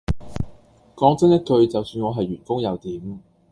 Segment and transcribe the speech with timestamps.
[0.95, 3.21] 講真一句就算我係員工又點